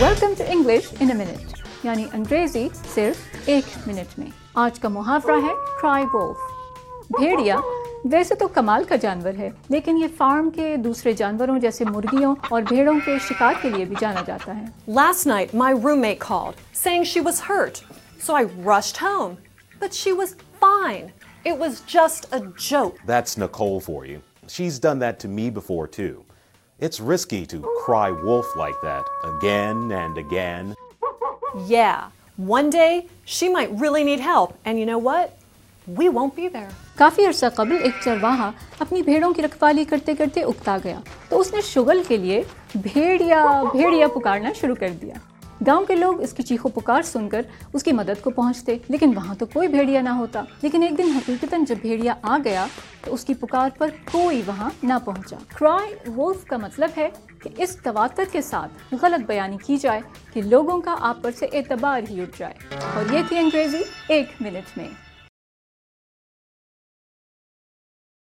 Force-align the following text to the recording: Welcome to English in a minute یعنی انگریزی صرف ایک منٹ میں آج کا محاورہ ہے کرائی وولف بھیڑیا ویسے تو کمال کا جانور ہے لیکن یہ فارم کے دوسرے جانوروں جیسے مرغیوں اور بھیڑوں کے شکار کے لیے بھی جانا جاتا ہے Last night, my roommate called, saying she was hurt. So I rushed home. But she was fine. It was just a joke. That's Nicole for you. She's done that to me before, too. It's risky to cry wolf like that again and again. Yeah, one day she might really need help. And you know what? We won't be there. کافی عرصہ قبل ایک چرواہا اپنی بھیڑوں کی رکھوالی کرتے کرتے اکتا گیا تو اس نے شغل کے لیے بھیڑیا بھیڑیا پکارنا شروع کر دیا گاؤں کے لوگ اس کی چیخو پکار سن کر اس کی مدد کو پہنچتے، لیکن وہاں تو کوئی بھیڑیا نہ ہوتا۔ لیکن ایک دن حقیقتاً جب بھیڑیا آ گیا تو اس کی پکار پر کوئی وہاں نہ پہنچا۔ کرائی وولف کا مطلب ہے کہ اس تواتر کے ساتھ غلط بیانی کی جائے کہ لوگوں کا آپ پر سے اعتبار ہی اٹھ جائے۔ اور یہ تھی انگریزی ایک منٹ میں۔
Welcome 0.00 0.32
to 0.38 0.44
English 0.48 0.88
in 1.00 1.10
a 1.10 1.16
minute 1.16 1.84
یعنی 1.84 2.04
انگریزی 2.12 2.66
صرف 2.94 3.16
ایک 3.46 3.64
منٹ 3.86 4.18
میں 4.18 4.26
آج 4.62 4.78
کا 4.80 4.88
محاورہ 4.88 5.36
ہے 5.42 5.52
کرائی 5.80 6.04
وولف 6.14 7.12
بھیڑیا 7.18 7.56
ویسے 8.12 8.34
تو 8.34 8.48
کمال 8.54 8.84
کا 8.88 8.96
جانور 9.02 9.38
ہے 9.38 9.48
لیکن 9.70 9.98
یہ 9.98 10.08
فارم 10.16 10.50
کے 10.56 10.74
دوسرے 10.84 11.12
جانوروں 11.20 11.58
جیسے 11.60 11.84
مرغیوں 11.84 12.34
اور 12.50 12.62
بھیڑوں 12.68 12.98
کے 13.04 13.16
شکار 13.28 13.54
کے 13.62 13.70
لیے 13.70 13.84
بھی 13.84 13.96
جانا 14.00 14.22
جاتا 14.26 14.56
ہے 14.56 14.64
Last 14.98 15.26
night, 15.32 15.54
my 15.62 15.70
roommate 15.86 16.20
called, 16.26 16.60
saying 16.82 17.08
she 17.12 17.24
was 17.28 17.40
hurt. 17.48 17.82
So 18.26 18.38
I 18.42 18.44
rushed 18.68 19.02
home. 19.06 19.36
But 19.80 19.94
she 19.94 20.12
was 20.12 20.36
fine. 20.60 21.10
It 21.44 21.58
was 21.58 21.82
just 21.96 22.32
a 22.32 22.44
joke. 22.68 23.02
That's 23.06 23.36
Nicole 23.38 23.80
for 23.80 24.00
you. 24.06 24.22
She's 24.48 24.78
done 24.80 24.98
that 25.00 25.20
to 25.20 25.28
me 25.30 25.50
before, 25.52 25.86
too. 25.98 26.14
It's 26.78 27.00
risky 27.00 27.46
to 27.46 27.64
cry 27.86 28.10
wolf 28.10 28.54
like 28.54 28.78
that 28.82 29.06
again 29.24 29.90
and 29.92 30.18
again. 30.18 30.74
Yeah, 31.66 32.10
one 32.36 32.68
day 32.68 33.06
she 33.24 33.48
might 33.48 33.70
really 33.72 34.04
need 34.04 34.20
help. 34.20 34.58
And 34.62 34.78
you 34.78 34.84
know 34.84 34.98
what? 34.98 35.38
We 35.86 36.10
won't 36.10 36.36
be 36.36 36.48
there. 36.48 36.68
کافی 36.98 37.26
عرصہ 37.26 37.46
قبل 37.56 37.76
ایک 37.82 37.94
چرواہا 38.04 38.50
اپنی 38.80 39.02
بھیڑوں 39.02 39.32
کی 39.34 39.42
رکھوالی 39.42 39.84
کرتے 39.84 40.14
کرتے 40.14 40.42
اکتا 40.42 40.76
گیا 40.84 41.00
تو 41.28 41.40
اس 41.40 41.52
نے 41.54 41.60
شغل 41.70 42.02
کے 42.08 42.16
لیے 42.16 42.42
بھیڑیا 42.74 43.44
بھیڑیا 43.72 44.08
پکارنا 44.14 44.52
شروع 44.60 44.74
کر 44.80 44.92
دیا 45.00 45.14
گاؤں 45.66 45.86
کے 45.86 45.94
لوگ 45.94 46.22
اس 46.22 46.32
کی 46.32 46.42
چیخو 46.42 46.68
پکار 46.68 47.02
سن 47.02 47.28
کر 47.28 47.42
اس 47.72 47.82
کی 47.82 47.92
مدد 47.92 48.24
کو 48.24 48.30
پہنچتے، 48.30 48.76
لیکن 48.88 49.12
وہاں 49.16 49.34
تو 49.34 49.46
کوئی 49.46 49.68
بھیڑیا 49.68 50.00
نہ 50.00 50.08
ہوتا۔ 50.08 50.42
لیکن 50.62 50.82
ایک 50.82 50.98
دن 50.98 51.10
حقیقتاً 51.16 51.64
جب 51.64 51.74
بھیڑیا 51.80 52.14
آ 52.22 52.38
گیا 52.44 52.66
تو 53.04 53.14
اس 53.14 53.24
کی 53.24 53.34
پکار 53.34 53.70
پر 53.78 53.88
کوئی 54.12 54.42
وہاں 54.46 54.70
نہ 54.82 54.94
پہنچا۔ 55.04 55.36
کرائی 55.58 56.10
وولف 56.16 56.44
کا 56.44 56.56
مطلب 56.56 56.90
ہے 56.96 57.08
کہ 57.42 57.50
اس 57.58 57.76
تواتر 57.76 58.24
کے 58.32 58.42
ساتھ 58.42 58.94
غلط 59.02 59.26
بیانی 59.26 59.56
کی 59.66 59.76
جائے 59.76 60.00
کہ 60.32 60.42
لوگوں 60.42 60.80
کا 60.80 60.96
آپ 61.00 61.22
پر 61.22 61.30
سے 61.38 61.46
اعتبار 61.52 62.00
ہی 62.10 62.20
اٹھ 62.20 62.38
جائے۔ 62.38 62.54
اور 62.94 63.12
یہ 63.12 63.20
تھی 63.28 63.38
انگریزی 63.38 63.82
ایک 64.08 64.26
منٹ 64.40 64.78
میں۔ 64.78 65.05